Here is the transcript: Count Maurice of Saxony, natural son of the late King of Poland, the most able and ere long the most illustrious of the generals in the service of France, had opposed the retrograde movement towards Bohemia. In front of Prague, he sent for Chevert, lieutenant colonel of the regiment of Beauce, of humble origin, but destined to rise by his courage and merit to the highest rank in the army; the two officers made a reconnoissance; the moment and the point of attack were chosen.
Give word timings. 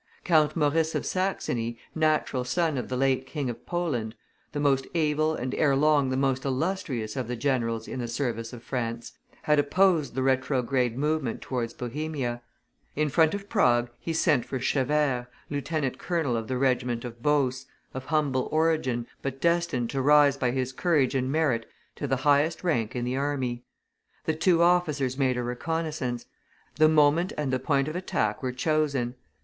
Count 0.23 0.55
Maurice 0.55 0.95
of 0.95 1.05
Saxony, 1.05 1.77
natural 1.93 2.43
son 2.43 2.75
of 2.75 2.89
the 2.89 2.97
late 2.97 3.27
King 3.27 3.51
of 3.51 3.67
Poland, 3.67 4.15
the 4.51 4.59
most 4.59 4.87
able 4.95 5.35
and 5.35 5.53
ere 5.53 5.75
long 5.75 6.09
the 6.09 6.17
most 6.17 6.43
illustrious 6.43 7.15
of 7.15 7.27
the 7.27 7.35
generals 7.35 7.87
in 7.87 7.99
the 7.99 8.07
service 8.07 8.51
of 8.51 8.63
France, 8.63 9.11
had 9.43 9.59
opposed 9.59 10.15
the 10.15 10.23
retrograde 10.23 10.97
movement 10.97 11.39
towards 11.39 11.71
Bohemia. 11.75 12.41
In 12.95 13.09
front 13.09 13.35
of 13.35 13.47
Prague, 13.47 13.91
he 13.99 14.11
sent 14.11 14.43
for 14.43 14.57
Chevert, 14.57 15.27
lieutenant 15.51 15.99
colonel 15.99 16.35
of 16.35 16.47
the 16.47 16.57
regiment 16.57 17.05
of 17.05 17.21
Beauce, 17.21 17.67
of 17.93 18.05
humble 18.05 18.49
origin, 18.51 19.05
but 19.21 19.39
destined 19.39 19.91
to 19.91 20.01
rise 20.01 20.35
by 20.35 20.49
his 20.49 20.73
courage 20.73 21.13
and 21.13 21.31
merit 21.31 21.67
to 21.97 22.07
the 22.07 22.15
highest 22.25 22.63
rank 22.63 22.95
in 22.95 23.05
the 23.05 23.17
army; 23.17 23.65
the 24.25 24.33
two 24.33 24.63
officers 24.63 25.19
made 25.19 25.37
a 25.37 25.43
reconnoissance; 25.43 26.25
the 26.77 26.89
moment 26.89 27.33
and 27.37 27.53
the 27.53 27.59
point 27.59 27.87
of 27.87 27.95
attack 27.95 28.41
were 28.41 28.51
chosen. 28.51 29.13